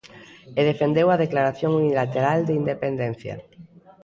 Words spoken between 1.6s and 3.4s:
unilateral de independencia.